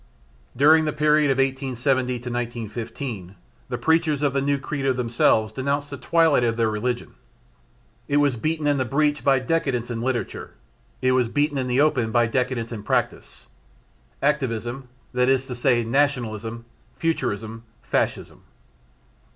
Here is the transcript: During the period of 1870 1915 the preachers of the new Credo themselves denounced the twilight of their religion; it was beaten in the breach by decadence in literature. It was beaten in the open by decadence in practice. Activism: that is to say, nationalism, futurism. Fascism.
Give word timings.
During 0.57 0.85
the 0.85 0.93
period 0.93 1.29
of 1.29 1.37
1870 1.37 2.13
1915 2.15 3.35
the 3.69 3.77
preachers 3.77 4.23
of 4.23 4.33
the 4.33 4.41
new 4.41 4.57
Credo 4.57 4.93
themselves 4.93 5.53
denounced 5.53 5.91
the 5.91 5.97
twilight 5.97 6.43
of 6.43 6.57
their 6.57 6.71
religion; 6.71 7.13
it 8.07 8.17
was 8.17 8.35
beaten 8.35 8.65
in 8.65 8.79
the 8.79 8.83
breach 8.83 9.23
by 9.23 9.37
decadence 9.37 9.91
in 9.91 10.01
literature. 10.01 10.55
It 11.03 11.11
was 11.11 11.29
beaten 11.29 11.59
in 11.59 11.67
the 11.67 11.81
open 11.81 12.09
by 12.11 12.25
decadence 12.25 12.71
in 12.71 12.81
practice. 12.81 13.45
Activism: 14.23 14.87
that 15.13 15.29
is 15.29 15.45
to 15.45 15.53
say, 15.53 15.83
nationalism, 15.83 16.65
futurism. 16.97 17.61
Fascism. 17.83 18.41